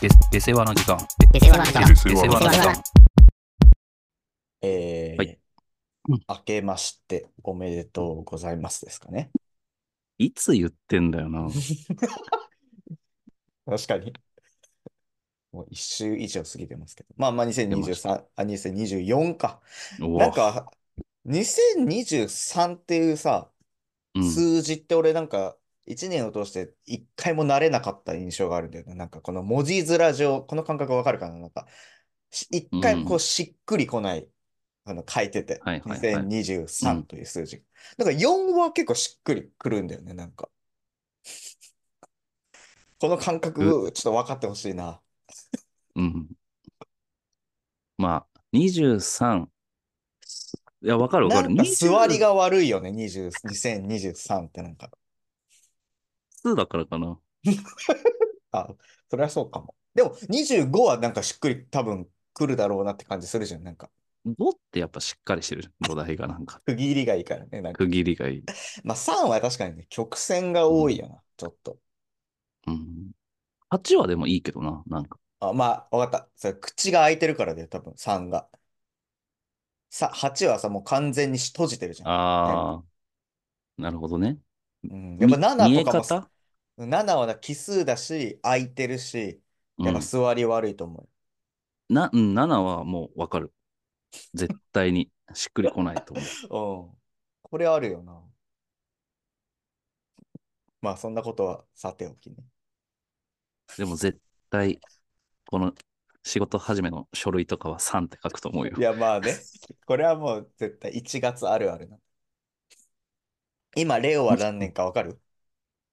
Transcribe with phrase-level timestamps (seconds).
[0.00, 0.98] で、で世話の時間。
[1.32, 2.82] で世話の時間で世話の時間。
[4.62, 5.36] えーはい
[6.26, 9.30] 明けましておめでとうございますですかね。
[10.18, 11.48] いつ言ってんだよな。
[13.66, 14.12] 確かに。
[15.52, 17.10] もう一周以上過ぎてますけど。
[17.16, 19.60] まあまあ2023、あ、2024か。
[20.00, 20.70] おなんか、
[21.26, 23.52] 2023っていうさ、
[24.14, 25.56] うん、数字って俺なんか、
[25.90, 28.94] 1年を通して一回も慣れなかった印象があるんだよね。
[28.94, 31.38] なんかこの文字面上、この感覚わかるかな？
[31.38, 31.66] なんか、
[32.30, 34.28] し一回こううしっくりこない、
[34.84, 37.62] あの書いてて、はいはいはいうん2023という数字。
[37.96, 40.48] だから4は結構しっくりくるんだよね、なんか。
[43.00, 45.00] この感覚、ちょっと分かってほしいな。
[45.96, 46.28] うん。
[47.98, 49.46] まあ、23。
[50.82, 51.54] いや、わかるわかる。
[51.54, 54.90] なんか座り20が悪いよね、20 2023ってなんか。
[56.42, 57.18] 数だからかな。
[58.52, 58.68] あ、
[59.08, 59.74] それはそうかも。
[59.94, 63.62] でも25はなんかしっくり多分来るだろうなって感じするじゃん。
[63.62, 63.90] なんか
[64.24, 65.74] 5ってやっぱしっかりしてるじゃん。
[65.88, 66.60] 土台がなんか。
[66.66, 67.60] 区切りがいいからね。
[67.60, 68.44] なんか区切りがいい。
[68.84, 71.78] まあ3は確かにね、曲線が多いよな、ちょっと。
[72.66, 73.10] うん。
[73.70, 74.82] 8はでもいいけどな。
[74.86, 75.18] なんか。
[75.40, 76.28] あ、まあ、わかった。
[76.36, 78.48] それ口が開いてるからだよ、多分3が。
[79.88, 82.08] さ、8はさ、もう完全に閉じてるじゃん。
[82.08, 82.84] ああ。
[83.76, 84.38] なるほどね。
[84.84, 86.30] うん、やっぱみ7見えとかも
[86.86, 89.42] 7はな奇数だし、開いてるし、
[89.82, 91.08] やっぱ座り悪いと思
[91.88, 93.52] うん、な、うん、7はもうわかる。
[94.34, 96.24] 絶対にしっくりこないと思う。
[96.48, 96.48] う。
[96.50, 96.98] うん。
[97.42, 98.22] これあるよな。
[100.80, 102.36] まあ、そんなことはさておきね。
[103.76, 104.18] でも絶
[104.50, 104.80] 対、
[105.46, 105.74] この
[106.22, 108.80] 仕事始めの書類とかは3って書くと思うよい。
[108.80, 109.36] や、まあね。
[109.86, 111.98] これはもう絶対1月あるあるな。
[113.76, 115.20] 今、レオは何年かわかる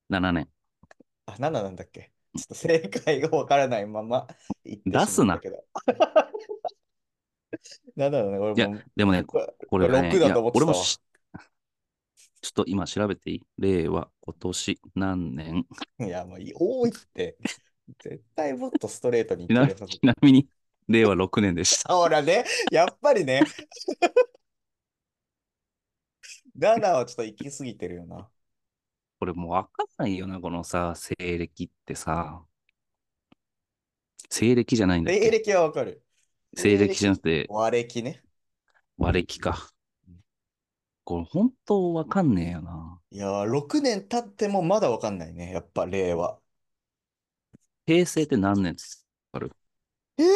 [0.10, 0.57] ？7年。
[1.28, 2.12] あ、7なんだっけ？
[2.36, 4.28] ちょっと正解がわからないまま
[4.64, 5.64] 言って出すなしまったけど。
[7.96, 8.82] 7 だね、いや俺も。
[8.96, 10.74] でもね、ここれはね、6だと思ってたわ
[12.40, 13.42] ちょっと今調べていい？
[13.58, 15.66] 令和、今年何年？
[16.00, 17.38] いや、もうい多いって。
[18.00, 20.48] 絶対もっとストレートにちなみに、
[20.88, 21.96] 令和6年でした。
[21.96, 23.42] ほらね、やっぱりね。
[26.60, 28.30] 7はちょっと行き過ぎてるよな。
[29.20, 32.46] これもうわかんないよな、このさ、西暦ってさ。
[34.30, 35.22] 西暦じゃないんだっけ？
[35.26, 36.04] 西暦はわかる。
[36.56, 38.22] 西暦じゃなくて和暦ね。
[38.98, 39.72] 和暦か。
[41.04, 43.00] これ本当わかんねえよな。
[43.12, 45.52] いやー、6年経ってもまだわかんないね。
[45.52, 46.40] やっぱ令和。
[47.88, 49.08] 平成って何年です
[50.20, 50.28] えー、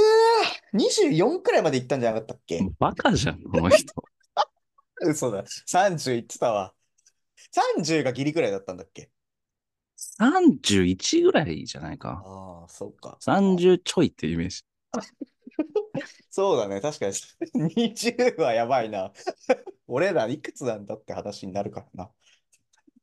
[0.74, 2.62] 24くらいまで行ったんじゃなかったっけ？
[2.80, 3.94] バカじゃん、この人。
[5.02, 5.44] 嘘だ。
[5.66, 6.74] 30言ってたわ。
[7.52, 9.10] 30がギリくらいだったんだっけ
[10.20, 12.24] ？31ぐらいじゃないか。
[12.26, 13.18] ああ、そうか。
[13.22, 14.64] 30ちょいってイメージ。
[16.30, 16.80] そうだね。
[16.80, 17.14] 確かに。
[17.90, 19.12] 20はやばいな。
[19.88, 22.12] 俺らいくつなんだって話になるからな。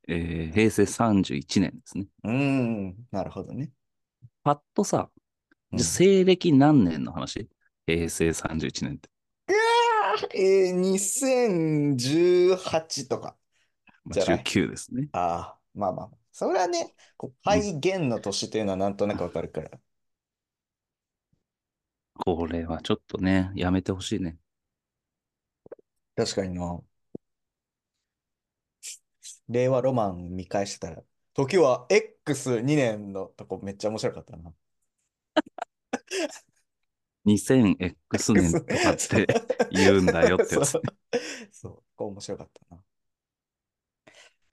[0.09, 2.07] えー平成31年ですね。
[2.25, 3.71] うーん、なるほどね。
[4.43, 5.11] パッとさ、
[5.73, 7.47] うん西暦何年の話？
[7.87, 9.11] 平成31年って。
[10.35, 10.81] えー、
[11.95, 13.37] 2018とか。
[14.09, 15.09] まあじゃない19ですね。
[15.13, 16.11] ああ、まあまあ。
[16.33, 19.71] それはね、こう肺元の年というのはなんとなくわかるから。
[22.15, 24.39] これはちょっとね、やめてほしいね。
[26.17, 26.83] 確かにな。
[29.49, 31.03] 令和ロマン見返してたら、
[31.35, 34.53] 時は X2 年のとこめっちゃ面白かったな。
[37.25, 39.27] 2000X 年とかって
[39.71, 40.81] 言うんだよってやつ。
[41.53, 42.83] そう、こう面白かったな。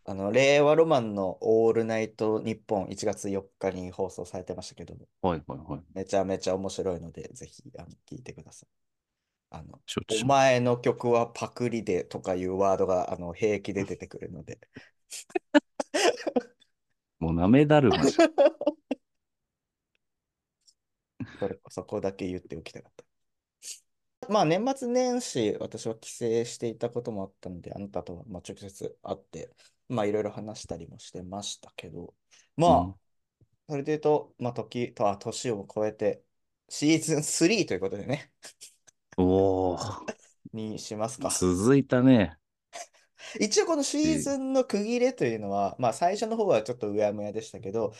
[0.07, 5.81] あの、令和ロマンのオールナイトニッポン1月4日に放送されてましたけど、はいはいはい。
[5.95, 8.69] めちゃめちゃ面白いので、ぜひあの聞いてください。
[9.49, 9.79] あの、
[10.21, 14.59] お前の曲はパクリでとかいうワードがあの平気で出てくるので。
[17.19, 18.29] もうなめだるまじゃん。
[21.39, 23.05] それそこだけ言っておきたかった。
[24.29, 29.51] まあ年末年始、私は帰省していたこともあったので、あなたとはまあ直接会って、
[29.89, 32.13] まあいろいろ話したりもしてましたけど、
[32.57, 32.95] まあ、うん
[33.67, 36.21] それで言うと、まあ時とは年を超えて、
[36.69, 38.31] シーズン3ということでね、
[39.17, 40.13] おー、
[40.53, 41.29] にしますか。
[41.29, 42.37] 続いたね。
[43.39, 47.93] 一応このシーズンの区切れというのは、まあ最初の方はちょっとうやむやでしたけど、うん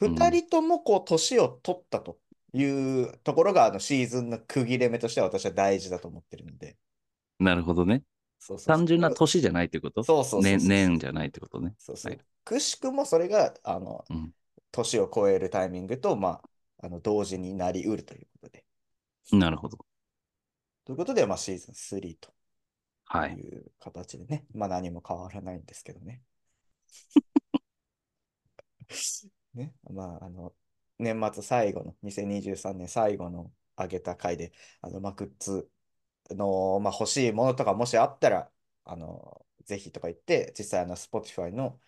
[0.00, 2.18] 二人ともこう年を取ったと
[2.54, 6.76] いうところがあのシーズンの区切れ目としては私は大事だと思ってるので。
[7.38, 8.02] なるほどね。
[8.44, 10.02] そうそう単純な年じゃないってこと？
[10.02, 11.74] そうそうそうそう年年じゃないってことね。
[11.78, 14.32] そうそうはいくしくもそれがあのうん
[14.72, 16.40] 年を超えるタイミングと、ま
[16.82, 18.64] あの同時になりうるということで。
[19.32, 19.78] なるほど。
[20.84, 22.30] ということで、まあ、シーズン3と
[23.04, 23.56] はいい。
[23.56, 26.22] う形でね、まあ何も変わらないんですけどね。
[29.54, 30.52] ね、まあ、あの、
[30.98, 35.68] 年末最後の、2023年最後の上げた回で、あの、まあ、グッズ
[36.34, 38.50] の、まあ、欲しいものとかもしあったら、
[38.84, 41.80] あの、ぜひとか言って、実際、あの、Spotify の、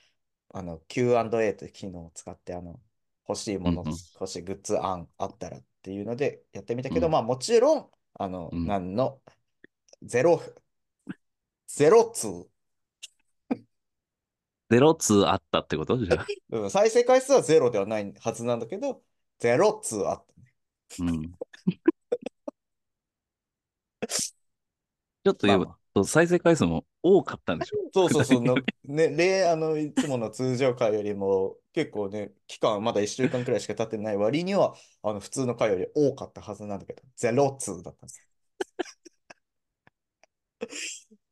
[0.55, 2.81] あの、Q&A という機能を使って、あの、
[3.29, 9.21] 欲しいもの、うんうん欲しいグッズ案あったらっていうのでやってみたけど、うんまあ、もちろん、あの、うん何の、
[10.03, 10.41] ゼロ、
[11.67, 12.47] ゼロツー、
[14.71, 15.99] ゼロ2あったってこと？
[15.99, 16.27] じゃあ。
[16.51, 19.03] うん、再生回数はゼロではないはずなんだけど、
[19.39, 20.55] ゼロツーあったね。
[20.99, 21.33] うん。
[25.25, 27.79] ちょっと言うまあまと、再生回数も多かったんでしょ？
[27.93, 38.23] そうそうそう、のね、例、あの、いつもの通常回よりも、結構ね、期間まだ1週間くらいしか経ってない割には、あの、普通の回より多かったはずなんだけど、ゼロツーだったんです。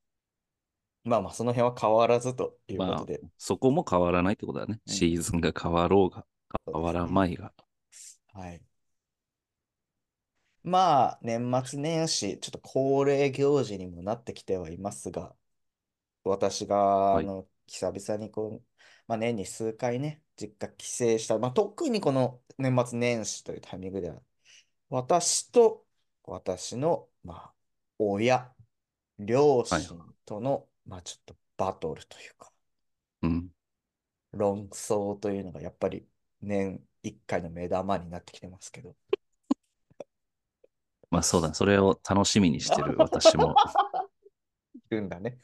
[1.05, 4.81] まあまあ、その辺は変わらずというこまあとで、、そこも変わらないってことだね。
[4.87, 6.25] うんシーズンが変わろうが、
[6.73, 7.53] 変わらまいが。
[8.35, 8.62] はい。
[10.64, 15.35] まあ、年末年始、ちょっと恒例行事にもなってきてはいますが、
[16.25, 18.62] 私が、はいあの、久々にこう、
[19.09, 24.23] まあ、年に数回ね、実家帰省した、まあ、特にこの年末年始というタイミングでは、
[24.91, 25.85] 私と
[26.25, 27.55] 私の、まあ、
[27.99, 28.53] 親、
[29.19, 29.81] 両親
[30.25, 32.53] との、まあ、ちょっとバトルというか、
[33.23, 33.50] うん。
[34.32, 36.06] 論争というのがやっぱり
[36.41, 38.97] 年1回の目玉になってきてますけど。
[41.12, 41.55] まあそうだね。
[41.55, 43.55] それを楽しみにしてる私も。
[44.91, 45.38] いるんだね。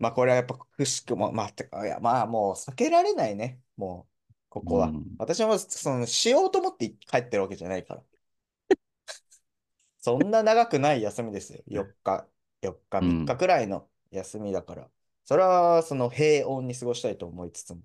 [0.00, 4.88] まあこれはやっぱくしくも、まあ、てかいやまあもう避けられないね、もう、ここは。
[4.88, 8.02] うん私もそのしようと思って帰ってるわけじゃないから。
[9.98, 11.62] そんな長くない休みですよ。
[11.68, 12.26] 4日、
[12.62, 14.90] 4日、うん3日くらいの休みだから。
[15.24, 17.82] それはその平穏に過ごしたいと思いつつも。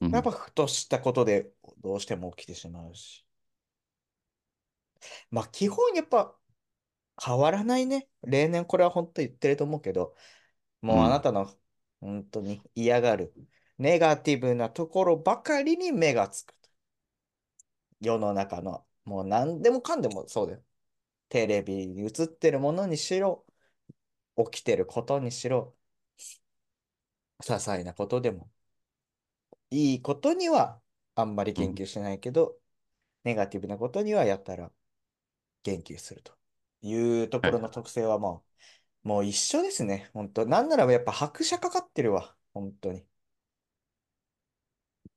[0.00, 3.27] うんやっぱふとしたことでどうしても起きてしまうし。
[5.30, 6.36] まあ基本やっぱ
[7.22, 8.08] 変わらないね。
[8.22, 10.14] 例年これは本当言ってると思うけど、
[10.82, 11.50] もううんあなたの
[12.00, 13.34] 本当に嫌がる
[13.78, 16.54] ネガティブなところばかりに目がつく。
[18.00, 20.62] 世の中のもう何でもかんでもそうだよ。
[21.28, 23.46] テレビに映ってるものにしろ、
[24.36, 25.76] 起きてることにしろ、
[27.42, 28.50] 些細なことでも、
[29.70, 30.80] いいことには
[31.14, 32.58] あんまり言及しないけど、
[33.24, 34.72] ネガティブなことにはやったら
[35.70, 36.32] 言及すると
[36.82, 38.44] いうところの特性はも
[39.04, 40.10] う、もう一緒ですね。
[40.14, 42.34] 本当なんならやっぱ拍車かかってるわ。
[42.54, 43.04] 本当に。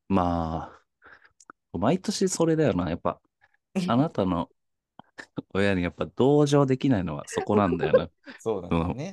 [0.07, 0.71] ま
[1.73, 2.89] あ、毎年それだよな。
[2.89, 3.21] やっぱ、
[3.87, 4.49] あなたの
[5.53, 8.09] 親にやっぱ同情できないのはそこなんだよな。
[8.39, 9.11] そうなんだよね。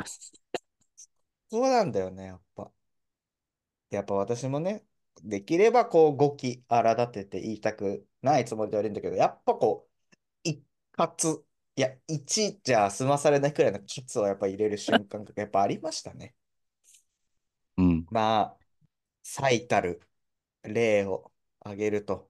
[1.50, 2.70] そうなんだよね、やっぱ。
[3.90, 4.84] やっぱ私もね、
[5.22, 9.87] できればこう語気荒立てて言いたくないつもりではいるんだけど、やっぱこう、
[10.98, 11.44] 一括、
[11.76, 16.34] いや、一じゃ済まされないくらいのカツをやっぱ入れる瞬間がやっぱありましたね。
[17.76, 18.06] うん。
[18.10, 18.58] まあ、
[19.22, 20.00] 最たる
[20.62, 22.28] 例を挙げると、やっ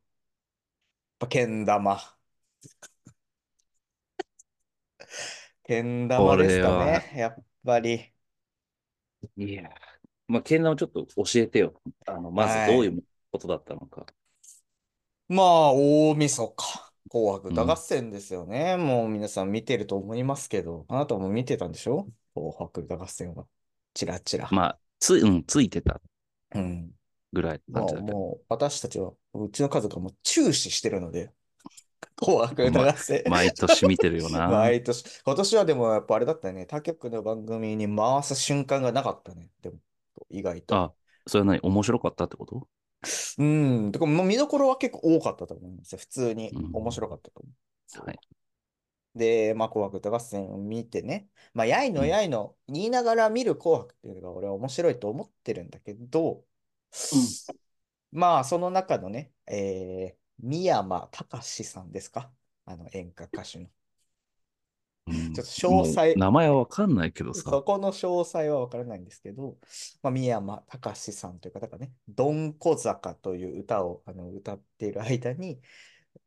[1.20, 1.96] ぱけん玉。
[5.64, 8.12] けん玉ですかね、やっぱり。
[9.36, 9.70] いや。
[10.26, 11.80] まあ、ケンナをちょっと教えてよ。
[12.06, 13.02] あの、まずどういう
[13.32, 14.06] ことだったのか。
[15.28, 16.87] まあ、大晦日。
[17.10, 18.76] 紅白歌合戦ですよね。
[18.76, 22.06] もう皆さん見てると思いますけど、あなたも見てたんでしょ？
[22.34, 23.46] 紅白歌合戦は。
[23.94, 24.48] チラチラ。
[24.52, 26.00] まあ、つ、うん、ついてた
[26.54, 26.90] うん。
[27.32, 27.62] ぐらい。
[27.68, 31.32] もうもう私たちは、うちの家族はもう注視してるので、
[32.16, 33.22] 紅白歌合戦。
[33.28, 34.48] 毎年見てるよな。
[34.48, 35.04] 毎年。
[35.24, 36.66] 今年はでもやっぱあれだったね。
[36.66, 39.50] 他局の番組に回す瞬間がなかったね。
[39.62, 39.78] でも、
[40.30, 40.76] 意外と。
[40.76, 40.92] あ、
[41.26, 41.60] それは何？
[41.60, 42.68] 面白かったってこと？
[43.38, 43.92] うん。
[43.92, 45.98] てか、見どころは結構多かったと思いますよ。
[45.98, 47.48] 普通にうん面白かったと思
[48.02, 48.06] う。
[48.06, 48.18] はい。
[49.14, 56.44] で、まあ、紅白歌合戦を見てね、まあ、やいのやいの言いながら見る紅白っていうのが俺は面白いと思ってるんだけど、
[58.12, 62.30] まあ、その中のね、えー、三山隆さんですか？
[62.64, 63.66] あの演歌歌手の。
[65.10, 67.62] うんちょっと詳細名前はわかんないけどさそ。
[67.62, 69.56] この詳細は分からないんですけど、
[70.02, 75.60] まあ、三山隆さんという方がね、どんこ坂という歌をあの歌っている間に、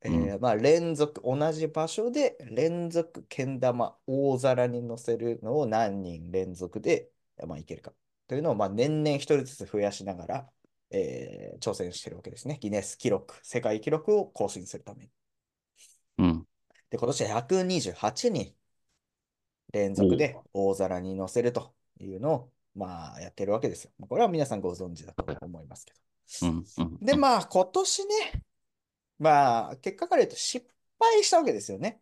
[0.02, 7.10] えーまあ、連続、同じ場所で連続けん玉大皿に乗せるのを何人連続で、
[7.48, 7.94] まあ、いけるか
[8.28, 10.50] というのを、まあ、年々一人ずつ増やしながら
[10.92, 12.58] えー挑戦してるわけですね。
[12.60, 15.10] ギネス記録、世界記録を更新するために。
[16.18, 16.48] うん。
[16.90, 18.54] で、今年は128人
[19.72, 23.92] 連続で大皿に乗せるというのを、まあ、やってるわけですよ。
[24.08, 26.00] これは皆さんご存知だと思いますけど。
[26.48, 26.66] うん。
[26.78, 26.98] うん。
[27.01, 28.44] で、まあ、今年ね、
[29.20, 30.66] まあ、結果から言うと失
[31.00, 32.01] 敗したわけですよね。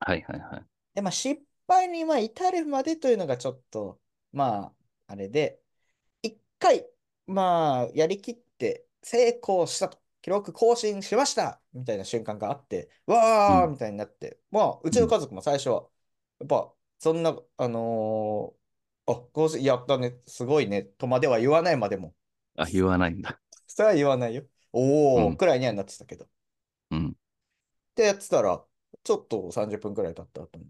[0.00, 0.66] はいはいはい。
[0.94, 4.00] で、まあ、失敗にまあ至るまでというのがちょっと、
[4.32, 4.72] まあ、
[5.08, 5.60] あれで、
[6.22, 6.86] 一回、
[7.26, 15.88] まあ、やりきって成功したと、記録更新しましたみたいな瞬間があって、わーうんみたいになって、まあ、うちの家族も最初は、や
[16.44, 22.14] っぱ、そんな、あのーあ、更新、やったね、すごいね、とまでは言わないまでも、
[22.56, 23.40] あ、言わないんだ。
[23.66, 24.44] それは言わないよ。
[24.72, 26.26] おー、うんくらいにはなってたけど。
[26.90, 27.08] うん。
[27.10, 27.12] っ
[27.94, 28.62] てやってたら、
[29.04, 30.66] ちょっと30分くらい経った後に、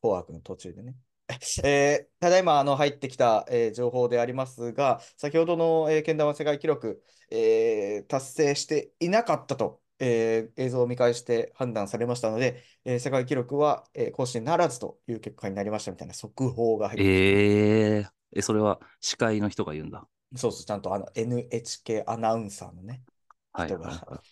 [0.00, 0.94] 紅白の途中でね。
[1.64, 20.06] えーただいまあの入ってきた、えー情報でありますが、先ほどの、えー、けん玉世界記録、えー達成していなかったと、えー映像を見返して判断されましたので、えー世界記録は、えー更新ならずという結果になりましたみたいな速報が入ってえええ、それは司会の人が言うんだ。
[20.36, 23.04] そうそう、ちゃんとあの NHK アナウンサーのね、
[23.52, 23.88] はい人が。
[23.88, 24.24] はいは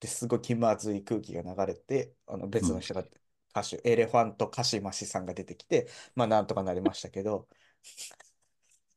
[0.00, 3.02] ですごい気まずい空気が流れて、あの別の人が、
[3.50, 7.48] 歌手、エレファントカシマシさんが出てきて、まあなんとかなりましたけど、
[7.86, 8.29] い。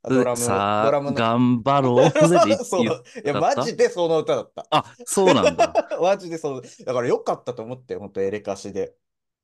[0.09, 4.65] ドラム、さあ、ドラムの、頑張ろうぜって言そう、言っいや、マジでその歌だった。
[4.69, 5.73] あ、そうなんだ。
[6.01, 8.95] マジでそう、だから良かったと思って、本当エレカシで。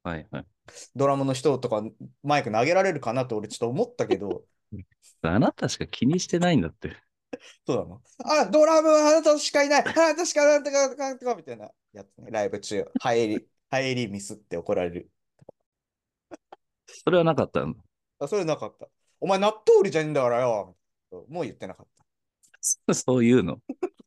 [0.03, 0.45] はいはい。
[0.95, 1.83] ドラムの人とか
[2.23, 4.43] マイク投げられるかなと俺ちょっと思ったけど、
[5.21, 6.95] あなたしか気にしてないんだって。
[7.65, 8.01] そうなの？
[8.25, 15.11] あ、ドラムはあなたしかいないあなたしかなんとかなんとかみたいなやつね、ライブ中、入り、 入りミスって怒られる。
[16.87, 17.79] それはなかったんだ。
[18.19, 18.87] あ、それなかった。
[19.19, 20.77] お前納豆売りじゃねえんだからよ。
[21.27, 21.87] もう言ってなかっ
[22.87, 22.93] た。
[22.93, 23.61] そういうの。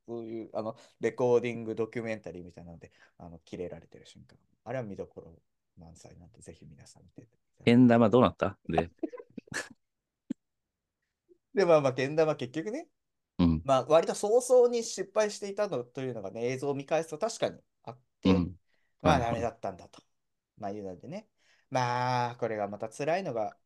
[0.06, 4.38] そういう、あの、レコーディングドキュメンタリーみたいなので、あの、切れられてる瞬間。
[4.64, 5.32] あれは見どころ
[5.78, 7.64] 満載なんで、ぜひ皆さん見てください。
[7.64, 8.58] けん玉どうなった？
[8.68, 8.90] で、
[11.54, 12.86] で、まあまあ、けん玉結局ね、
[13.38, 13.62] うん。
[13.64, 18.54] まあ、割と早々に失敗していたのというのがね、映像を見返すと確かにあって、うん。
[19.02, 20.02] まあ、ダメだったんだと。
[20.58, 21.28] まあ、いうのでね。
[21.70, 23.56] まあ、これがまた辛いのが、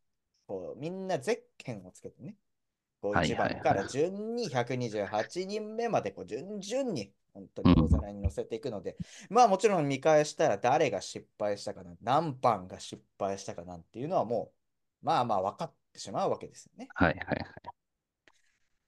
[0.47, 2.37] こう、みんなゼッケンをつけてね、
[3.00, 8.97] こう1はいはいはい番から順に128人目までこう順々に本当に大皿に乗せていくので、
[9.29, 14.53] まあもちろん見返したら誰が失敗したかな、何番が失敗したかなんていうのはも
[15.03, 16.88] う、まあまあ分かってしまうわけですよね。
[16.95, 17.47] はいはいはい。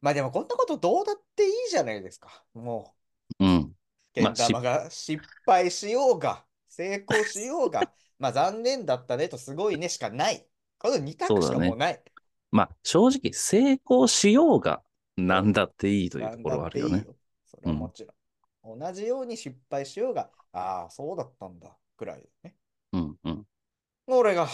[0.00, 2.45] まあでもこんなことどうだっていいじゃないですか。
[2.55, 2.95] も
[3.41, 3.73] う、うん。
[4.15, 10.47] けまあん玉が失敗しようが、成功しようが、まあ残念だったねとすごいねしかない。
[10.79, 12.03] この2択しかもうない。
[12.51, 14.83] まあ、正直、成功しようが、
[15.17, 16.99] なんだっていいというところはあるよね。
[16.99, 17.15] いいよ
[17.47, 18.13] それはもちろ
[18.75, 18.79] ん。
[18.79, 22.55] 同じように失敗しようが、ああ、そうだったんだ、ぐらいだね。
[22.93, 23.47] うんうん。
[24.07, 24.49] 俺が、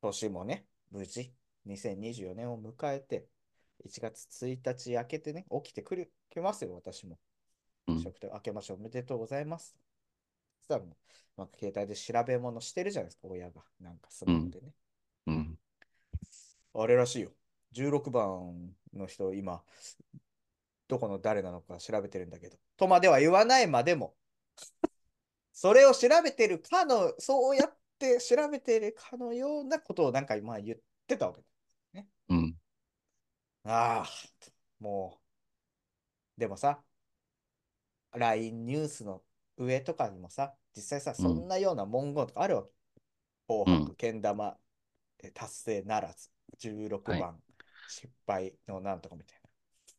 [0.00, 1.32] 年もね、無事、
[1.64, 3.26] 2024年を迎えて、
[3.84, 7.18] 1月1日明けてね、起きてくる、来ますよ、私も。
[7.88, 9.76] うん食と明けましておめでとうございます。
[10.60, 10.96] そしたらもう、
[11.36, 13.62] なんか携帯で調べ物してるじゃないですか、親が。
[13.80, 14.72] なんかスマホでね。
[15.26, 15.58] うん。
[16.74, 17.32] あれらしいよ。
[17.72, 19.62] 16番の人、今、
[20.88, 24.14] どこの誰なのか調べてるんだけど、とまでは言わないまでも、
[25.52, 32.04] それを調べてるかの、そうやって調べてるかのようなことをなんか今言ってたわけだ。
[32.28, 32.56] うん。
[33.64, 34.06] ああ、
[34.78, 35.20] も
[36.36, 36.82] う、でもさ、
[38.14, 39.22] LINE ニュースの
[39.56, 42.70] 上とかにもさ、実際さ、そんなような文言とかあるわけ？
[43.48, 44.58] 紅白、けん玉、
[45.20, 47.56] え達成ならず、16番、はい
[47.86, 49.50] 失敗のなんとかみたいな。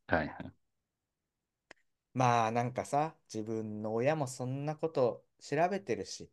[0.07, 0.53] はいはい。
[2.13, 6.29] まあなんかさ、自分の親もそんなこと調べてるし、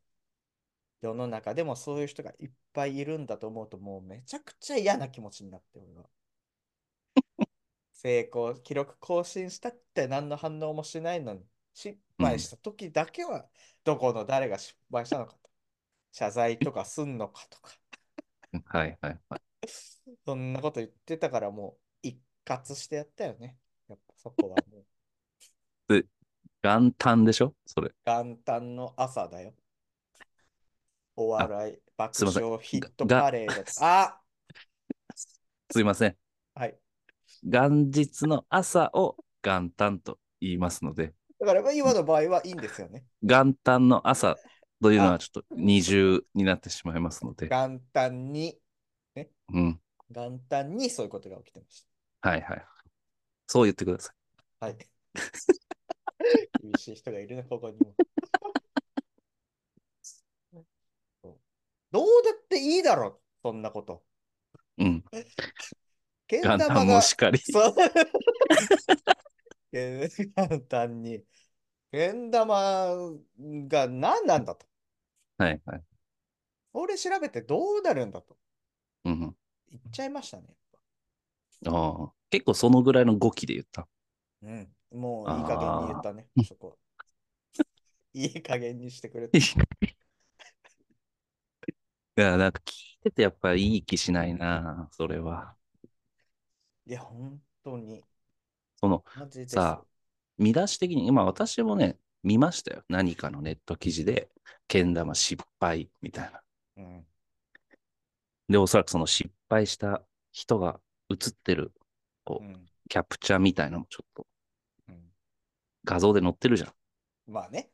[1.03, 6.09] 世の中でもそういう人がいっぱいいるんだと思うと、もうめちゃくちゃ嫌な気持ちになって、俺は。
[7.95, 13.47] 成功、記録更新したって何の反応もしないのに、失敗した時だけは、
[13.83, 15.50] どこの誰が失敗したのかと。
[16.12, 17.73] 謝罪とかすんのかとか。
[18.66, 19.40] はいはいはい。
[20.25, 23.59] そんなこと言ってたからもう一括してやったよね。
[23.88, 24.85] やっぱそこはも
[25.88, 26.04] う
[26.62, 27.54] 元旦でしょ？
[27.66, 27.90] それ。
[28.07, 29.52] 元旦の朝だよ。
[31.16, 33.62] お笑い、爆笑ヒットがパレード。
[33.81, 34.21] あ
[35.71, 36.16] すいません。
[36.54, 36.78] はい。
[37.43, 41.12] 元日の朝を元旦と言いますので、
[41.45, 43.05] だから今の場合はいいんですよね。
[43.23, 44.37] 元旦の朝
[44.83, 48.59] というのはちょっと二重になってしまいますので、元旦に、
[49.53, 49.81] うん。
[50.11, 51.87] 元旦にそういうことが起きてまし
[52.21, 52.65] はいはい。
[53.47, 54.15] そう言ってください。
[54.65, 54.79] はい。
[56.63, 57.95] 厳しい人がいるね、ここにも。
[61.91, 64.03] どうだっていいだろ、そんなこと。
[64.79, 65.05] うん。
[66.27, 67.39] けん元旦玉が、もしかり。
[69.75, 70.11] そう。
[70.11, 71.25] けん 簡単に。
[71.93, 72.54] けん玉
[73.69, 74.66] が何なんだと。
[75.38, 75.85] はいはい。
[76.75, 78.37] それ調べてどうなるんだと
[79.04, 79.37] うん。
[79.71, 80.57] 言っちゃいましたね。
[81.66, 82.12] ああ。
[82.31, 83.88] 結構そのぐらいの語気で言った。
[84.43, 84.75] うん。
[84.93, 86.78] もういい加減に言ったね、そこ。
[88.14, 89.50] いい加減にしてくれて。
[92.16, 95.57] いや、なんか聞いててやっぱりいい気しないな、それは。
[96.87, 98.02] いや、本当に。
[98.85, 99.05] その、
[99.47, 99.87] さあ
[100.37, 102.83] 見出し的に、今私もね、見ましたよ。
[102.88, 104.29] 何かのネット記事で、
[104.69, 106.43] けん玉失敗みたいな。
[106.76, 107.07] うん。
[108.49, 111.73] で、おそらくその失敗した人が映ってる、
[112.25, 112.67] こう、うん。
[112.91, 114.26] キャプチャーみたいなのもちょっと
[114.88, 115.00] うん、
[115.85, 116.73] 画像で載ってるじゃん。
[117.26, 117.71] まあね。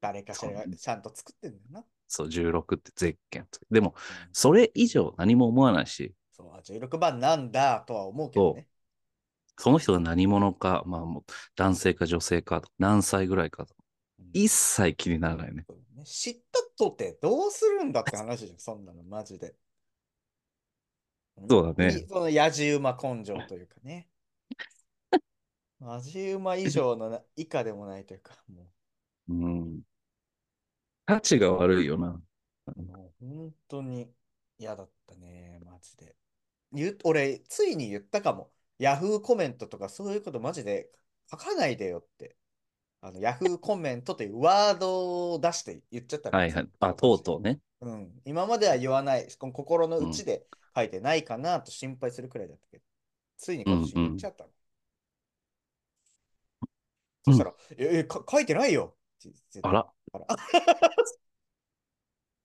[0.00, 1.84] 誰かしらがちゃんと作ってんだよな。
[2.06, 3.58] そう、16ってゼッケンと。
[3.70, 8.68] でも、うんそれ以上何も思わないし、そう、あ16番なんだとは思うけどね。
[9.58, 11.24] その人が何者か、まあもう
[11.56, 13.66] 男性か女性か、何歳ぐらいか、
[14.18, 15.66] うん一切気にならないね。
[16.04, 19.54] 知ったとてどうするんだって話じゃん、そんなの、マジで。
[21.48, 24.08] そうだねそのやじ馬根性というかね。
[25.80, 28.70] やじ馬以上のな以下でもないというか、も
[29.28, 29.82] うん。
[31.04, 32.20] 価値が悪いよな。
[32.76, 34.12] う、もう本当に
[34.58, 36.16] 嫌だったね、マジで。
[37.04, 38.52] 俺、ついに言ったかも。
[38.78, 40.90] ヤフーコメントとかそういうことマジで
[41.30, 42.36] 書かないでよって。
[43.02, 46.68] あのヤフーコメントというワードを出して言っちゃったのはいはい。
[46.80, 47.60] あ、とうとうね。
[47.80, 52.84] うん、今までは言わない、心の内で書いてないかなと心配するくらいだったけど、
[53.36, 54.50] ついに今年言っちゃったの。
[57.26, 58.96] そしたら、え、えか書いてないよ
[59.62, 60.26] あら、あら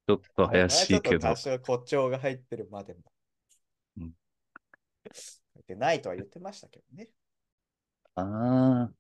[0.08, 1.36] ちょっと怪しいけどちょっと多。
[1.36, 3.00] 少誇張が入ってるまでも。
[5.74, 7.10] うん書いてないとは言ってましたけどね。
[8.16, 8.92] ああ、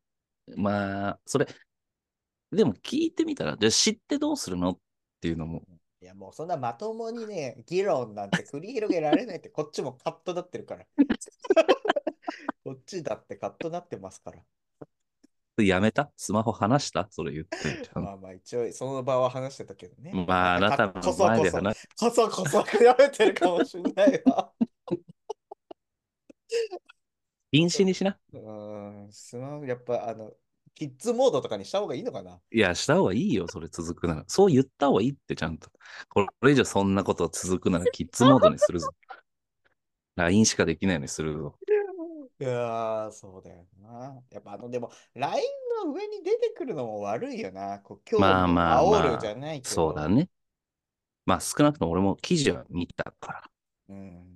[0.55, 1.47] まあ、それ、
[2.51, 4.77] でも聞いてみたら、じゃあ知ってどうするのっ
[5.19, 5.63] ていうのも、
[6.01, 10.85] いや、もうそんなまともにね、議論なんて繰り広げられないって、こっちもカットなってるから。
[12.63, 14.43] こっちだってカットなってますから。
[15.63, 16.11] やめた？
[16.15, 17.07] スマホ離した？
[17.11, 17.89] それ言って。
[17.93, 20.11] まあまあ一応その場は話してたけどね。
[20.25, 24.51] まあ、あなたのこそこそ前で話しこそこそやめてるかもしれないわ。
[27.51, 28.17] 禁止にしな。
[28.33, 28.37] う
[29.07, 30.31] ん、スマホやっぱあの、
[30.73, 34.23] キッズモードとかにした方がいいのかないや、した方がいいよ、それ続くなら。
[34.27, 35.69] そう言った方がいいって、ちゃんと。
[36.09, 38.89] これ以上そんなこと続くなら、キッズモードにするぞ。
[40.15, 41.55] LINE しかできないようにするぞ。
[42.39, 44.21] いやー、そうだよな。
[44.31, 45.43] やっぱあの、でも、LINE
[45.85, 47.79] の上に出てくるのも悪いよな。
[47.79, 49.75] こう、今日まあまあ煽るじゃないけど。
[49.75, 50.29] そうだね。
[51.25, 53.43] まあ、少なくとも俺も記事は見たから。
[53.89, 54.30] うん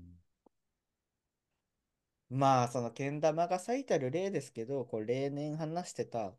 [2.35, 6.33] まあ、そのけん玉が咲いてる例ですけど、こう例年話してた、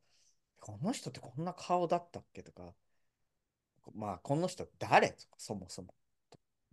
[0.61, 2.75] この人ってこんな顔だったっけとか、
[3.95, 5.95] まあ、この人誰とか、そもそも。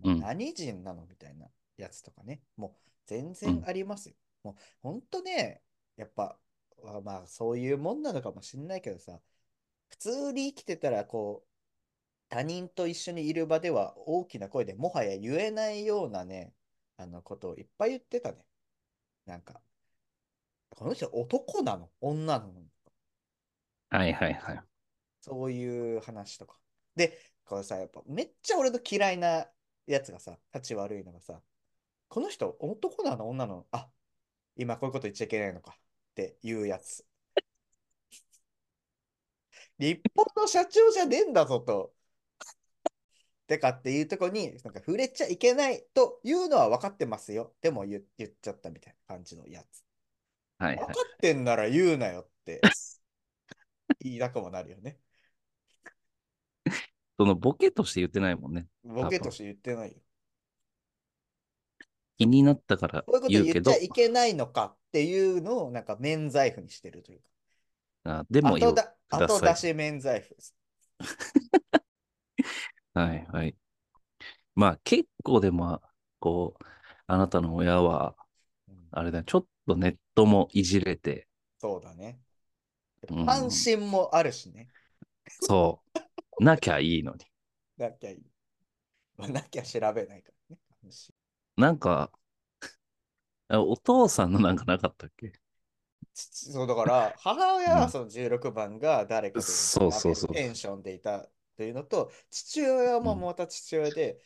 [0.04, 2.42] うん何人なのみたいなやつとかね。
[2.58, 4.16] もう全然ありますよ。
[4.44, 5.62] もう本当ね、
[5.96, 6.38] やっぱ、
[6.84, 9.22] まあまあ、そういうもんなのかもしれないけどさ、
[9.90, 11.50] 普通に生きてたら、こう、
[12.30, 16.54] 他人と一緒にいる場では大きな声でもはや言えないようなね、
[16.98, 18.46] あのことをいっぱい言ってたね。
[19.26, 19.62] なんか、
[20.70, 21.90] この人男なの？
[22.02, 22.52] 女なの？
[23.90, 24.64] はいはいはい。
[25.22, 26.58] そういう話とか。
[26.96, 29.48] で、これさ、やっぱめっちゃ俺の嫌いな
[29.86, 31.42] やつがさ、立ち悪いのがさ、
[32.10, 33.30] この人男なの？
[33.30, 33.68] 女なの？
[33.72, 33.90] あ、
[34.56, 35.76] 今こういうこと言っちゃいけないのかっ
[36.16, 37.06] ていうやつ。
[39.80, 41.94] 日本の社長じゃねえんだぞと。
[43.54, 47.54] てかっていうとこに、なんか触れちゃいけないというのは分かってますよ。
[47.62, 49.84] でも言言っちゃったみたいな感じのやつ。
[50.58, 51.02] はいはい分か。
[51.02, 52.62] ってんなら言うなよって
[54.00, 54.98] 言いたくもなるよね。
[57.18, 58.68] そのボケとして言ってないもんね。
[58.84, 60.00] ボケとして言ってないよ。
[62.18, 67.22] 気になったからこういうこと言うけど言っちゃ、いけないのかっていうのをなんか免罪符にしてるという
[68.04, 68.50] あでか。
[68.50, 70.56] も言う後だ後出し免罪符です。
[72.94, 73.56] はいはい。
[74.56, 75.82] まあ結構でも、
[76.20, 76.64] こう、
[77.08, 78.16] あなたの親は、
[78.68, 81.28] うんあれだよ、ちょっとネットもいじれて、
[81.60, 82.20] そうだね。
[83.10, 84.70] うん関心もあるしね。
[85.28, 85.82] そ
[86.40, 87.26] う、なきゃいいのに。
[87.78, 88.24] なきゃいい。
[89.18, 90.62] まあ、なきゃ調べないからね。
[90.82, 91.16] 関心
[91.58, 92.12] なんか、
[93.48, 95.32] あお父さんのなんかなかったっけ？
[96.14, 104.20] 父そうだから、母親うんはその16番が誰かとそうそうそうテンションでいたというのと、父親もうんまた父親で、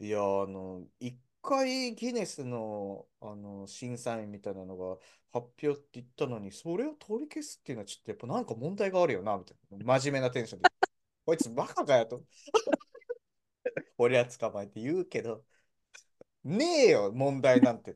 [0.00, 4.96] いや、あの、一回ギネスのあの審査員みたいなのが
[5.32, 9.98] 発表って言ったのに、それを取り消すっていうのはちょっとやっぱなんか問題があるよな、みたいな。
[9.98, 10.68] 真面目なテンションで。
[11.26, 12.22] こいつバカかよと。
[13.98, 15.44] 俺は捕まえて言うけど、
[16.44, 17.94] ねえよ、問題なんて。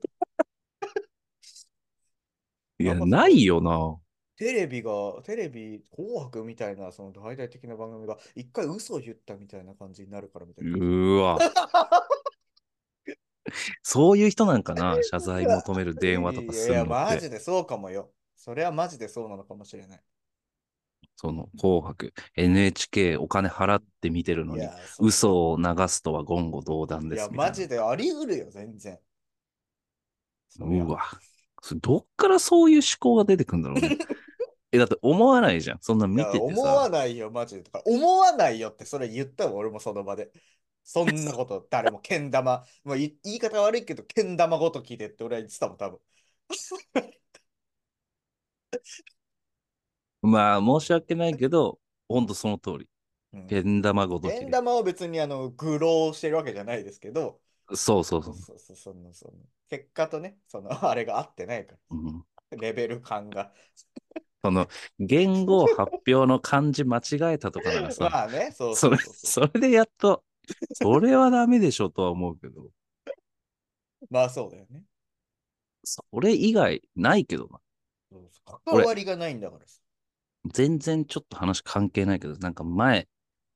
[2.78, 3.98] いや、ないよな。
[4.36, 4.90] テレビが、
[5.24, 10.70] テレビ、紅白みたいな、その大々的な番組が、一回嘘を言ったみたいな感じになるからみたいな。
[10.72, 11.38] うーわ。
[13.82, 17.14] そういう人なんかな、謝罪求める電話とか すいや、るのって。
[17.14, 18.12] マジでそうかもよ。
[18.36, 20.02] それはマジでそうなのかもしれない。
[21.16, 27.50] その、紅白、NHK お金払って見てるのに、いや、そう嘘を流すとは言語道断いや、ですみたいな。
[27.50, 28.98] マジであり得るよ、全然。
[30.48, 31.02] そりゃうわ。
[31.62, 33.98] それどっからそういう思考が出てくるんだろうね。
[34.74, 35.78] え、だって思わないじゃん。
[35.80, 36.88] そんな見てていや思わさ。
[36.88, 37.62] ないよ、マジで。
[37.64, 40.30] とか思わないよってそれ言ったわ、俺もその場で。
[40.84, 46.00] そんなこと、 誰もけん玉、もうい言い方悪いけど、けん玉ごときでって俺は言ってたもん、多分。
[50.22, 52.88] まあ、申し訳ないけど、ほんとその通り。
[53.32, 54.32] うんけん玉ごと。
[54.32, 57.40] けん玉を別にあの、愚弄してるわけじゃないですけど、
[57.74, 58.34] そうそうそう。
[58.34, 59.34] そうそうそのその
[59.68, 63.54] 結果とね、そのあれが合ってないかうん、ら、レベル感が。
[64.44, 64.68] その、
[65.00, 68.98] 言語発表の漢字間違えたとかならさ、 まあね、そうそれ、
[69.58, 70.22] でやっと、
[70.74, 72.68] それはダメでしょとは思うけど、
[74.10, 74.82] まあそうだよね。
[75.82, 77.58] それ以外ないけどな。
[78.12, 79.80] そうそう関わりがないんだからさ。
[80.52, 83.08] 全然ちょっと話関係ないけど、なんか前、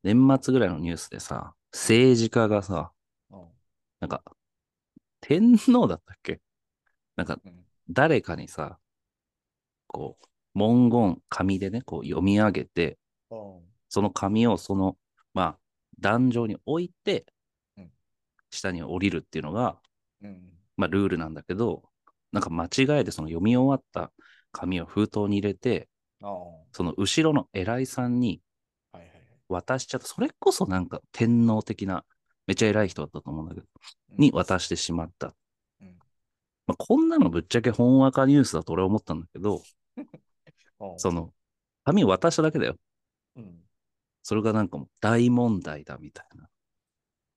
[0.02, 2.92] 年末ぐらいのニュースでさ、政治家がさ、
[3.30, 3.48] うん
[4.00, 4.22] なんか、
[5.20, 6.40] 天皇だったっけ？
[7.16, 8.78] なんか、うん誰かにさ、
[9.86, 10.27] こう、
[10.58, 12.98] 文言、紙でね、こう読み上げて、
[13.30, 13.60] うん。
[13.88, 14.96] その紙をその、
[15.34, 15.58] まあ、
[16.00, 17.24] 壇上に置いて
[17.76, 17.90] うん、
[18.50, 19.78] 下に降りるっていうのが、
[20.22, 21.82] うんまあ、ルールなんだけど、
[22.32, 24.12] なんか間違えてその読み終わった
[24.52, 25.88] 紙を封筒に入れて、
[26.72, 28.40] その後ろの偉いさんに
[29.48, 30.06] 渡しちゃった。
[30.06, 32.04] それこそなんか天皇的な、
[32.46, 33.66] めっちゃ偉い人だったと思うんだけど、
[34.12, 34.16] うん。
[34.18, 35.34] に渡してしまった。
[35.80, 35.98] うん。
[36.66, 39.62] まあ、こんなのぶっちゃけ本赤ニュースだと俺は思ったんだけど、
[39.96, 40.08] う ん
[40.96, 41.32] その、
[41.84, 42.76] 紙を渡しただけだよ。
[43.36, 43.64] うん
[44.22, 46.50] それがなんかもう大問題だみたいな。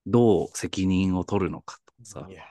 [0.06, 2.34] どう責任を取るのかとかさい。
[2.34, 2.44] や、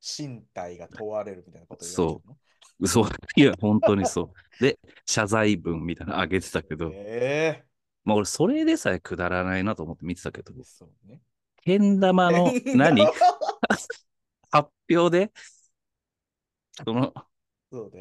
[0.00, 2.36] 身体が問われるみたいなこと言われてるの？
[2.78, 3.06] 嘘。
[3.36, 4.32] いや、本当にそう。
[4.64, 7.64] で、謝罪文みたいなのあげてたけど、え
[8.04, 11.20] まあ俺それでさえくだらないなと思って見てたけどえ、そうね。
[11.62, 13.04] けん玉の何？
[14.50, 15.32] 発表で、
[16.82, 17.12] その。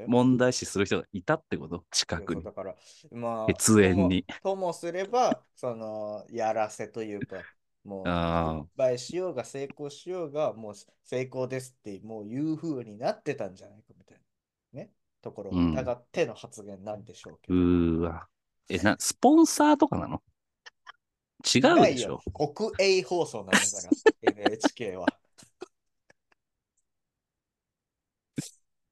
[0.07, 1.83] 問題視する人がいたってこと？
[1.91, 2.43] 近くに。
[2.43, 2.75] だから、
[3.11, 4.55] まあ、血縁にとも。
[4.55, 7.37] ともすれば、その、やらせというか、
[7.83, 10.73] もう、あ失敗しようが成功しようが、もう
[11.03, 14.17] 成功ですって、もう言う風になってたんじゃないかみたい
[14.73, 14.81] な。
[14.81, 14.91] ね。
[15.21, 17.61] ところを疑っての発言なんでしょうけうど。
[17.61, 18.27] ーわ。
[18.69, 20.21] え、な、スポンサーとかなの？
[21.43, 23.61] 違うでしょ国営放送なんだか
[24.31, 25.07] ら、 NHK は。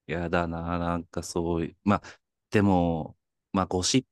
[0.08, 1.78] やだな、なんかそういう。
[1.84, 2.02] まあ、
[2.52, 3.16] でも、
[3.52, 4.06] まあ、ゴシッ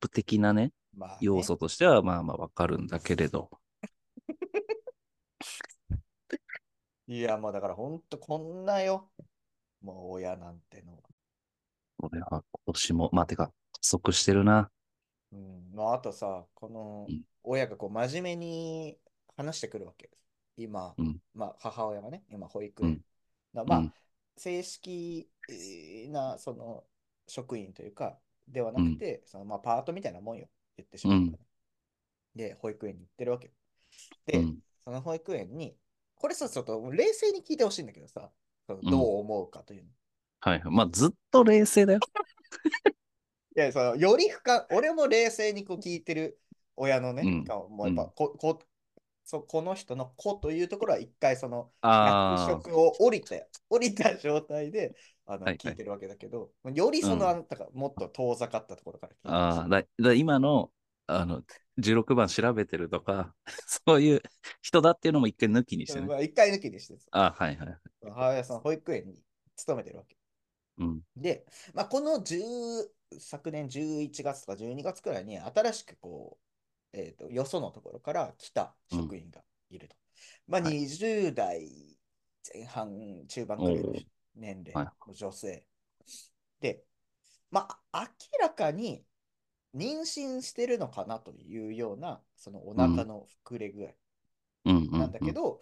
[0.00, 3.50] プ的なね、まあね、要素としては、まあまあわかるんだけれど。
[7.06, 9.10] いや、もうだから本当こんなよ。
[9.82, 11.00] もう親なんてのは。
[11.98, 14.70] 俺は今年も、まあ、てか、加速してるな。
[15.32, 15.70] うん。
[15.74, 18.96] まあ、あとさ、このうん親がこう真面目に
[19.36, 20.24] 話してくるわけです。
[20.56, 22.88] 今、うんまあ母親がね、今保育園。
[22.88, 23.00] うん
[23.52, 23.94] だまあ、うん
[24.36, 25.28] 正式
[26.08, 26.84] なその
[27.26, 28.18] 職員というか、
[28.48, 30.48] ではなくて、そのまあパートみたいなもんよ。
[30.76, 31.38] 言ってしまうから、
[32.34, 33.52] で、保育園に行ってるわけよ。
[34.26, 34.58] で、うん。
[34.84, 35.76] その保育園に、
[36.16, 38.30] これさ、ちょっと冷静に聞いてほしいんだけどさ、
[38.66, 38.76] ど
[39.16, 39.90] う思うかというの。
[40.40, 40.62] はい。
[40.64, 42.00] まあ、ずっと冷静だよ。
[43.56, 46.40] いや、そのより深俺も冷静にこう聞いてる
[46.76, 48.58] 親のね、うん顔もうやっぱこ、こ
[49.24, 54.94] そこの人の子というところは一回そのあ役職を降りて、降りた状態で
[55.26, 60.70] あの、はいはい聞いてるわけだけど、よりその、うんあなたがもっと遠ざかったところから聞いてあ、だ、だ今の、
[61.06, 61.42] あの、
[61.78, 63.34] 16番調べてるとか、
[63.86, 64.22] そういう
[64.60, 66.06] 人だっていうのも一回抜きにしいてね。
[66.06, 67.78] まあ一回抜きにしてさあはいはい。
[68.02, 69.22] 母親さん保育園に
[69.56, 70.16] 勤めてるわけ。
[70.78, 71.00] うん。
[71.16, 72.40] で、まあ、この10
[73.18, 76.43] 昨年11月とか12月くらいに新しくこう、
[76.94, 79.96] えー、とよそのところから来た職員がいると。
[80.46, 81.68] まあ、はい20代
[82.54, 83.92] 前半、中盤くらいの
[84.36, 85.66] 年齢はいの女性。
[86.60, 86.84] で、
[87.50, 89.04] まあ、明らかに
[89.74, 93.88] 妊娠してるのかなというような、そのお腹の膨れ具合
[94.66, 94.98] うんうんうん。
[95.00, 95.60] なんだけど、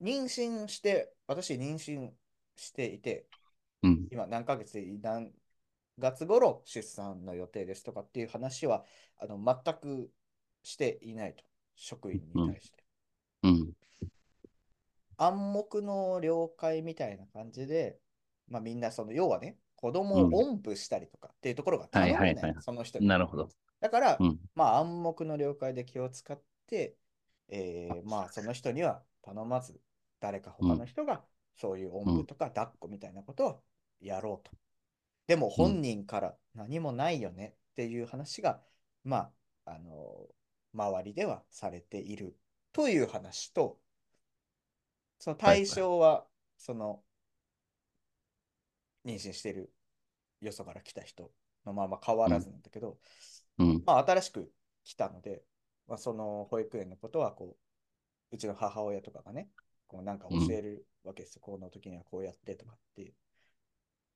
[0.00, 2.10] 妊娠して、私妊娠
[2.56, 3.26] していて、
[3.82, 4.08] うん。
[4.12, 5.32] 今何ヶ月で何
[5.98, 8.84] 月頃出産の予定ですとかっていう話は
[9.18, 10.10] あの全く
[10.62, 11.44] していないと、
[11.74, 12.84] 職員に対して。
[13.42, 13.72] うん。
[15.16, 17.98] 暗黙の了解みたいな感じで、
[18.48, 23.06] まあ、みんなその要はね、子供をおんぶしたりとかっていうところが頼めない、はいはいはいその人に。
[23.06, 23.48] なるほど。
[23.80, 24.38] だから、うん。
[24.54, 26.96] まあ暗黙の了解で気を使って、
[27.48, 29.80] えーまあその人には頼まず、
[30.20, 31.22] 誰か他の人が
[31.56, 33.62] そういうおんぶとか抱っこみたいなことを
[34.00, 34.56] やろうと。
[35.26, 38.60] でも本人から何もないよねっていう話が、
[39.04, 39.30] ま
[39.64, 40.26] あ、あの、
[40.74, 42.36] 周りではされている
[42.72, 43.78] という話と、
[45.18, 47.02] その対象は、その、
[49.04, 49.72] 妊娠している
[50.40, 51.30] よそから来た人
[51.64, 52.98] のまま変わらずなんだけど、
[53.58, 53.82] うん。
[53.86, 54.50] まあ、新しく
[54.84, 55.42] 来たので、
[55.86, 57.56] まあ、その保育園のことはこ
[58.30, 59.48] う、うちの母親とかがね、
[59.86, 61.42] こうなんか教えるわけですよ。
[61.42, 63.14] この時にはこうやってとかっていう。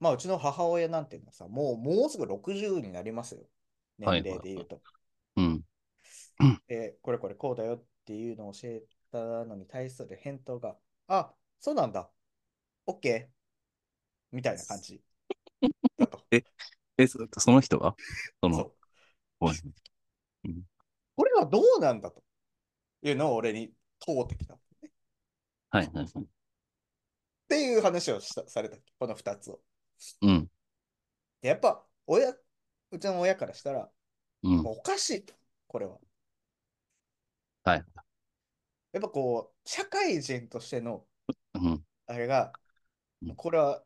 [0.00, 3.42] まあ、うちの母親なんていうのはさ、もうもうすぐ60になりますよ。
[3.98, 4.76] 年齢で言うと。
[4.76, 4.82] うん。
[6.68, 10.76] で、これこれこうだよっていうのを教えたのに対する返答が、
[11.08, 12.10] あ、そうなんだ。
[12.86, 13.28] OK。
[14.32, 15.02] みたいな感じ
[15.98, 16.24] だと。
[16.98, 17.94] え、そその人が？
[18.42, 18.72] そその、う
[19.40, 19.56] おい
[21.16, 22.22] これはどうなんだと
[23.02, 24.58] いうのを俺に問うてきた。
[25.70, 26.24] はいはいはい。
[26.24, 29.60] っていう話をしたされた、この2つを。
[30.20, 30.50] うん。
[31.40, 32.30] でやっぱ親、
[32.90, 33.90] うちの親からしたら、
[34.42, 34.60] うん。
[34.66, 35.34] おかしいと、
[35.68, 35.98] これは。
[37.66, 37.84] はい。
[38.92, 41.04] やっぱこう、社会人としての、
[41.54, 41.84] うん。
[42.06, 42.52] あれが
[43.22, 43.82] うん、これは、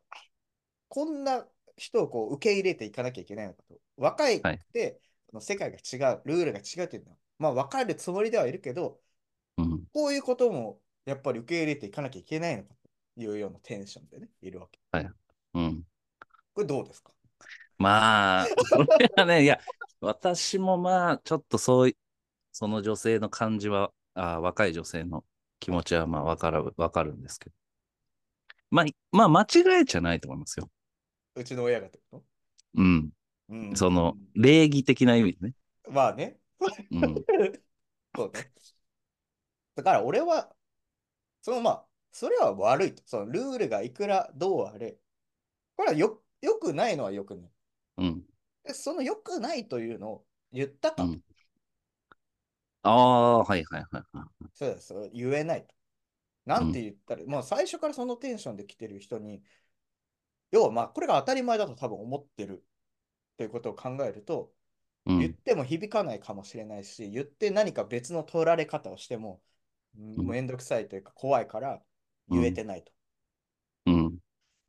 [0.87, 3.75] こんな人をこう受け入れていかなきゃいけないのかと。
[3.97, 8.99] 若いくて、その世界が違う、ルールが違うっていうのは、まあ分かるつもりではいるけど、
[9.57, 9.83] うん。
[9.91, 12.75] こういうこともやっぱり受け入れていかなきゃいけないのか
[13.15, 14.79] というようなテンションでね、いるわけ。
[15.55, 15.83] うん。
[16.53, 17.11] これどうですか？
[17.79, 19.59] まあ、 それはね、いや、
[20.01, 21.97] 私もまあ、ちょっとそうい、
[22.51, 25.23] その女性の感じは、あ若い女性の
[25.59, 27.55] 気持ちはまあ、わかる、わかるんですけど。
[28.69, 29.45] まあ、いまあ、間違
[29.81, 30.69] えちゃないと思いますよ。
[31.35, 32.23] うちの親がってこ
[32.75, 33.11] うん。
[33.49, 35.55] と、うんその、礼儀的な意味でね。
[35.89, 36.39] まあね。
[36.91, 37.25] うん。
[38.15, 38.51] そうね。
[39.75, 40.55] だから俺は、
[41.41, 43.03] そのまあ、それは悪いと。
[43.07, 44.97] そのルールがいくらどうあれ、
[45.77, 47.51] これはよよくないのはよくない。
[47.97, 48.25] うん。
[48.63, 51.21] でそのよくないというのを言ったかと、うん
[52.83, 54.47] ああ、はいはいはいはい。
[54.53, 55.73] そうです言えないと。
[56.45, 59.43] なんて言ったら、まあ最初からそのテンションで来てる人に、
[60.51, 62.63] 要はまあこれが当たり前だと多分思ってる
[63.33, 64.53] っていうことを考えると、
[65.05, 65.19] うん。
[65.19, 69.41] 言っても響かないかもしれないし、言って何か別の取られ方をしても、
[69.97, 71.81] んめんどくさいというか怖いから
[72.29, 72.91] 言えてないと。
[73.85, 74.17] うん。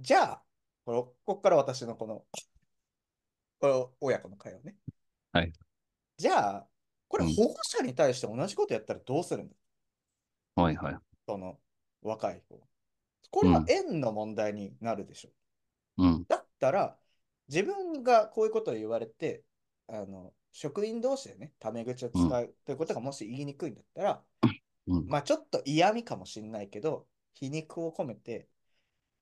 [0.00, 0.42] じゃあ、
[0.84, 2.24] これここから私のこの、
[3.60, 4.76] これ親子の会話ね。
[5.32, 5.52] はい。
[6.16, 6.68] じゃあ、
[7.12, 9.54] これうん保護者に対して同じことやったらどうするんだ
[10.62, 10.96] はいはい。
[11.28, 11.58] その
[12.00, 12.58] 若い子。
[13.30, 15.30] これはうん縁の問題になるでしょ。
[15.98, 16.24] うん。
[16.26, 16.96] だったら、
[17.48, 19.44] 自分がこういうことを言われて、
[19.88, 24.22] あの職員同士でね、タメ口を使うということがもし言いにくいんだったら、
[24.86, 25.06] うん。
[25.06, 28.48] まあちょっと嫌味かもしれないけど、皮肉を込めて、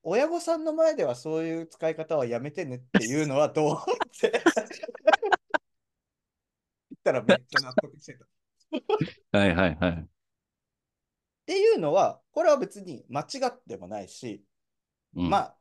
[0.05, 3.77] 親御さんの前ではそういう使い方はやめてねっていうのはどうっ
[4.21, 4.43] て？
[7.13, 8.25] たらめっちゃ納得してた。
[8.25, 8.29] っ
[9.33, 10.09] はいはいはい。
[11.47, 14.45] ていうのは、これは別に間違ってもないし、
[15.17, 15.57] うん、まあ、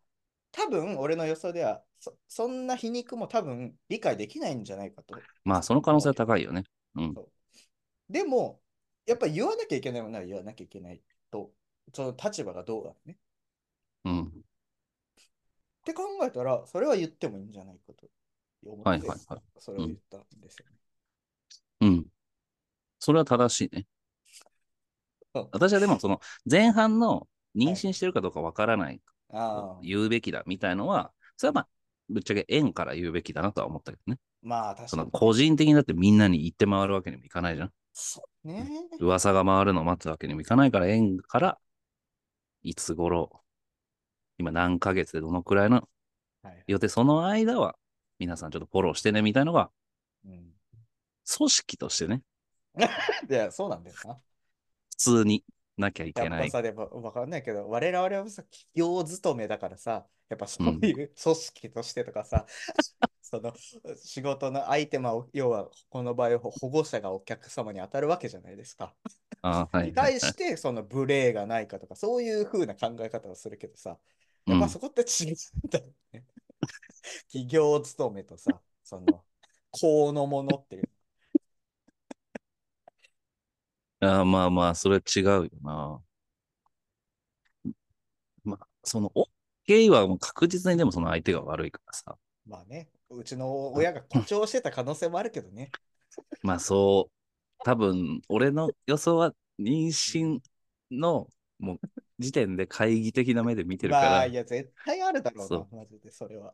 [0.51, 5.15] 多分俺の予想ではそ、そんな皮肉も多分理解できないんじゃないかと。
[5.43, 6.63] まあ、その可能性は高いよね。
[6.95, 7.15] うん。
[8.09, 8.61] でも、
[9.05, 11.51] やっぱり言わなきゃいけないものは言わなきゃいけないと、
[11.93, 13.17] その立場がどうだね。
[14.05, 14.25] うん。
[14.25, 14.31] っ
[15.83, 18.07] て考えたら、それは言ってもいいんじゃないかと
[18.65, 19.41] 思って、はいはいはい。
[19.57, 20.78] それを言ったんですよね。
[22.99, 23.05] うん。
[23.05, 23.85] それは正しいね
[25.35, 25.49] うん。
[25.51, 31.67] 私はでも、その前半の妊娠してるかどうかわからない、ああ、言うべきだみたいのは、それはまあ、
[32.09, 34.19] ぶっちゃけ縁から言うべきだなとは思ったけどね。
[34.41, 34.89] まあ確かに。
[34.89, 37.71] その個人的にだってみんなに言って回るわけにもいかないじゃん。
[37.93, 38.67] そうね。
[38.99, 41.59] 噂が回るのを待つわけにもいかないから、縁から、
[42.63, 43.41] いつ頃、
[44.37, 45.87] 今何ヶ月でどのくらいの
[46.41, 47.75] はい予定、その間は、
[48.17, 49.69] 皆さんちょっとフォローしてねみたいのが、
[50.25, 50.53] うん、
[51.37, 52.21] 組織としてね、
[53.29, 54.21] いや、そうなんだよな。
[54.91, 55.43] 普通に
[55.77, 56.39] なきゃいやけない。
[56.41, 62.45] っぱさ、でもわかんないけど、我々はさ、企業勤めだからさ、やっぱそういう組織としてとかさ、
[63.21, 63.53] その
[63.95, 68.95] 仕事の相手も、要はこの場合、保護者がお客様に当たるわけじゃないですか。
[69.41, 73.97] あーはいにはいはい対して、その無礼がないかとか、そういう風な考え方をするけどさ、
[74.45, 76.25] やっぱそこって違うんだよね。
[77.27, 79.23] 企業勤めとさ、その、
[79.71, 80.89] 公のものっていう。
[84.01, 86.01] あーまあまあ、それ違うよな。
[88.43, 89.11] まあ、その、
[89.67, 92.17] OK はもう確実にでもその相手が悪いからさ。
[92.45, 95.71] まあね、うちの親が誇張してた可能性もあるけどね。
[96.43, 97.13] まあそう、
[97.63, 100.41] 多分、俺の予想は妊娠
[100.91, 101.27] の、
[101.59, 101.81] もう、
[102.19, 106.53] 時点で懐疑的な目で見てるから、まあ、いや、絶対あるだろうそな、マジで、それは。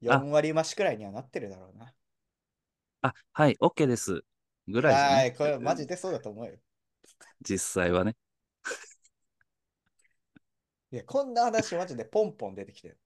[0.00, 1.94] 4割増しくらいにはなってるだろうな。
[3.02, 4.24] あ、はい、OK です。
[4.68, 5.14] ぐらいじゃない？
[5.14, 6.52] はい、これマジでそうだと思うよ。
[7.40, 8.16] 実際はね。
[10.90, 12.98] いや、こんな話マジでポンポン出てきてる。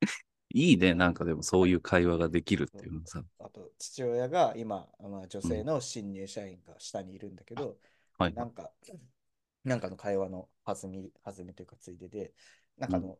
[0.54, 3.22] いいね、なんかでもそういう会話ができるっていうのさ。
[3.38, 7.78] あと、父親が今、まあ、女性の新入社員が下にいるんだけど、
[8.18, 8.34] はい。
[8.34, 8.70] なんか、
[9.64, 12.34] なんかの会話の弾み、弾みというかついでで、
[12.78, 13.18] なんかあの、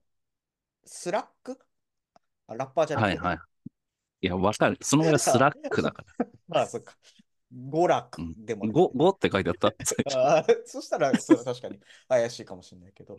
[0.84, 1.58] スラック？
[2.46, 3.46] あラッパーじゃなくてね、はいはい。
[4.22, 4.78] いや、わかる。
[4.80, 6.26] そのぐらいスラックだから。
[6.48, 6.94] まあ、そっか。
[7.52, 9.74] 娯楽うんでもなくて5、5って書いてあった。
[9.84, 13.16] 最初あーそしたら、それは確かに怪しいかもしれないけど、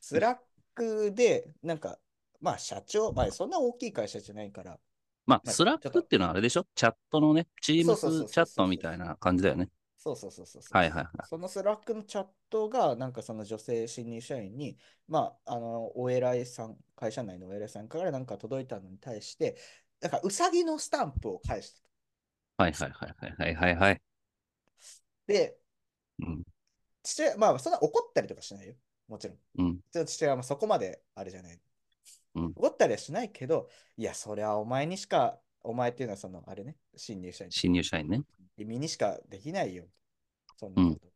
[0.00, 0.38] スラッ
[0.74, 1.98] クで、なんか、
[2.40, 4.78] まあ、社長、まあ、そんな大きい会社じゃないから、
[5.26, 6.66] まあ、まあスラックっていうのはあれでしょ？
[6.74, 9.68] チャットのね、チームそうそうそうそうスチャットみたいな感じだよね。
[9.98, 10.78] そうそうそうそうそう。
[10.78, 11.26] はいはいはい。
[11.28, 19.56] そのスラックのチャットが、なんかその女性新入社員に、まあ、あの、お偉いさん、会社内のお偉いさんからなんか届いたのに対して、
[20.06, 22.62] なんか、うさぎのスタンプを返した。
[22.62, 24.02] はいはいはいはいはいはいはい。
[25.26, 25.58] で、
[26.20, 26.42] うん。
[27.02, 28.74] 父親、まあ、そんな怒ったりとかしないよ。
[29.08, 29.38] もちろん。
[29.58, 29.70] うん。
[29.72, 31.60] うちの父親はまあそこまであれじゃない。
[32.36, 37.50] うん怒ったりはしないけど、いや、それはお前にしか、お前っていうのはその、あれね、新入社員。
[37.50, 38.22] 新入社員ね。
[38.56, 39.86] 君にしかできないよ。
[40.56, 41.08] そんなこと。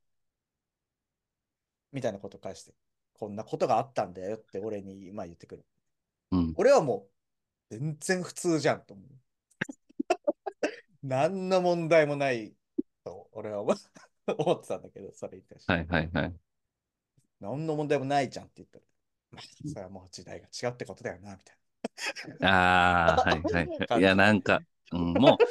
[1.92, 2.74] みたいなことを返して、
[3.12, 5.64] こんなことがあったんだよって俺に今言ってくる。
[6.33, 6.55] うん。
[6.57, 7.19] 俺はもう、
[7.70, 9.06] 全然普通じゃんと思う。
[11.02, 12.54] 何の問題もない
[13.04, 13.74] と俺は思
[14.26, 15.72] 思ってたんだけど、それに対して。
[15.72, 16.35] はいはいはい。
[17.40, 18.85] 何の問題もないじゃんって言ったら、
[19.30, 21.56] まあ、それはもう時代が違うってことだよな、みたい
[22.42, 24.00] ああ、はいはいい。
[24.00, 24.61] いや、なんか、
[24.92, 25.44] うん、もう、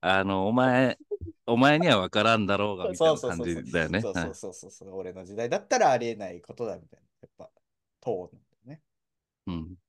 [0.00, 0.98] あの、お前、
[1.46, 4.00] お前には分からんだろうが、みたいな感じだよね。
[4.00, 7.06] そうはいそうそうそう俺の時代だったらありえないことだみたいな。
[7.22, 7.50] やっぱ、
[8.00, 8.82] トーンだよね。
[9.46, 9.79] うん。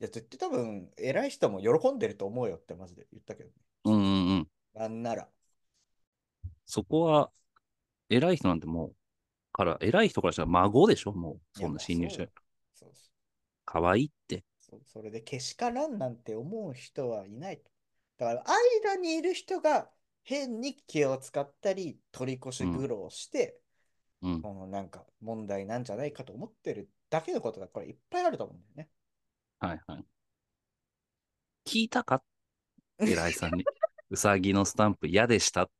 [0.00, 3.54] いや、絶対多分、偉い人も喜んでると思うよってマジで言ったけどね。
[3.84, 4.48] うんうんうん。
[4.74, 5.28] なんなら。
[6.66, 7.30] そこは、
[8.10, 8.94] 偉い人なんてもう、
[9.52, 11.12] から、偉い人からしたら孫でしょ？
[11.12, 12.28] もう、そんな新入社員。
[12.74, 13.10] そうそう
[13.64, 14.44] かわいいって。
[14.60, 17.70] そうそれでけしからんなんて思う人はいないと。
[18.18, 18.44] だから、
[18.84, 19.90] 間にいる人が
[20.22, 23.58] 変に気を使ったり、取り越し苦労して、
[24.20, 24.42] うん。
[24.42, 28.88] このなんか問題なんじゃないかと思ってるだけのことがこれいっぱいあると思うんだよね。
[29.62, 30.04] はいはい。
[31.64, 32.20] 聞いたか？
[32.98, 33.64] 偉いさんに。
[34.10, 35.70] うさぎのスタンプ嫌でした。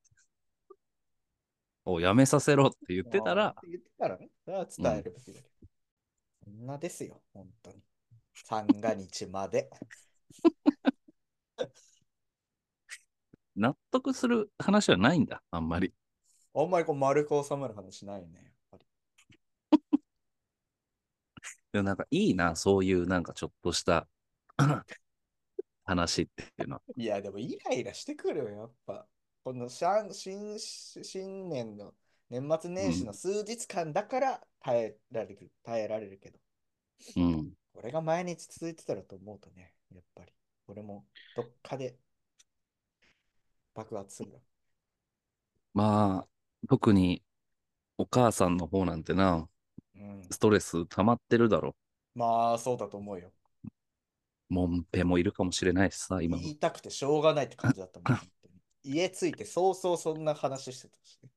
[1.85, 5.49] おやめさせろって言ってたら言ってたらね、それは伝えるべきだけど。
[6.45, 7.83] そんなですよ、本当に。
[8.35, 9.69] 三が日まで。
[13.57, 15.93] 納得する話はないんだ、あんまり。
[16.55, 18.87] あんまりこう丸く収まる話ないよね、やっぱり。
[21.73, 24.07] でもなんかいいな、そういうなんかちょっとした
[25.85, 26.83] 話っていうのは。
[26.97, 29.07] いや、でもイライラしてくるよ、やっぱ。
[29.45, 31.95] このしゃん新新年の
[32.31, 36.39] 年末年始の数日間だから耐えられる、耐えられるけど、
[37.17, 37.53] うん。
[37.75, 40.33] これが毎日続いてたらと思うとね、やっぱり、
[40.69, 41.99] 俺もどっかで
[43.75, 44.41] 爆発するよ。
[45.75, 46.29] まあ、
[46.69, 47.23] 特に
[47.99, 49.49] お母さんの方なんてな、うん。
[50.31, 51.75] ストレス溜まってるだろ。
[52.15, 53.31] まあ、そうだと思うよ。
[54.49, 56.53] もんぺもいるかもしれないしさ、今も言。
[56.53, 58.17] いたくてしょうがないって感じだったもん。
[58.17, 58.55] 本当に
[58.85, 61.31] 家着いて早々そんな話してたしね。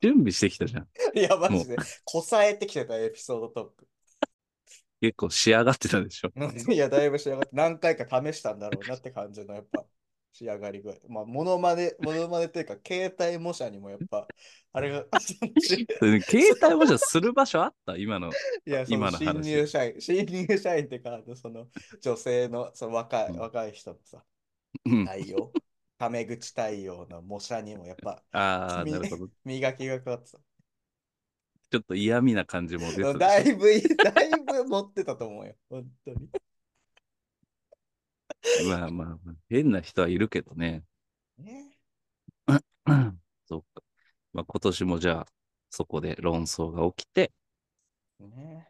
[0.00, 0.88] 準備してきたじゃん。
[1.18, 3.88] いや、マジで、こさえてきてたエピソードトーク。
[5.00, 6.32] 結構仕上がってたでしょ。
[6.34, 9.84] うんいや、だいぶ仕上がって、何回か試したんだろうなって感じの、やっぱ、
[10.36, 10.94] 仕上がり具合。
[11.08, 14.28] まあ、モノマネ、モノマネというか、携帯模写にもやっぱ、
[14.74, 17.96] あれが、 で携帯模写する場所あった？
[17.96, 18.30] 今の。
[18.66, 21.68] いや、その新今の話入社員、新入社員ってか、その
[22.02, 24.22] 女性のその若い、うん若い人のさ、
[24.84, 25.06] うん。
[25.06, 25.52] 対応、
[25.96, 29.28] タメ口対応の模写にもやっぱ、あなるほど。
[29.42, 30.38] 磨きがかかってた。
[31.70, 33.14] ちょっと嫌味な感じも出てた。
[33.14, 33.66] だいぶ、
[33.96, 35.54] だいぶ持ってたと思うよ。
[35.70, 36.28] 本当に。
[38.68, 40.82] まあまあまあ、変な人はいるけどね。
[41.38, 41.78] ね。
[43.46, 43.82] そっか。
[44.32, 45.26] まあ今年もじゃあ、
[45.70, 47.32] そこで論争が起きて、
[48.20, 48.68] ね。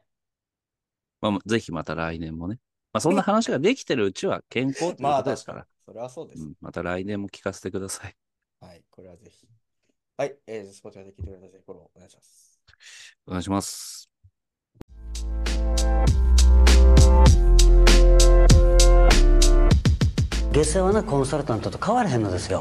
[1.20, 2.58] まあぜひまた来年もね。
[2.92, 5.84] まあそんな話ができてるうちは健康というまあ、ことですから、確かに。
[5.86, 6.42] それはそうです。
[6.42, 8.16] うん、また来年も聞かせてください。
[8.60, 9.46] はい、これはぜひ。
[10.16, 12.60] はい、えー、スポーツで聞いてくれたぜ、フォローお願いします。
[13.26, 14.10] お願いします。
[20.56, 22.54] 下世話なコンサルタントと変わらへんのですよ。